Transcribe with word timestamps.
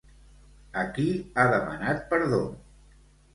A 0.83 0.85
qui 0.95 1.05
ha 1.41 1.45
demanat 1.57 2.01
perdó? 2.15 2.41